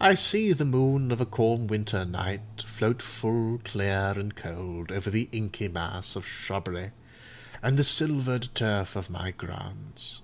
[0.00, 5.08] I see the moon of a calm winter night, float full, clear, and cold, over
[5.08, 6.90] the inky mass of shrubbery,
[7.62, 10.20] and the silvered turf of my grounds.